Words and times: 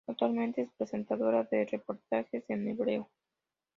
Actualmente 0.07 0.63
es 0.63 0.71
presentadora 0.75 1.43
de 1.43 1.63
reportajes 1.63 2.43
en 2.49 2.67
hebreo. 2.67 3.07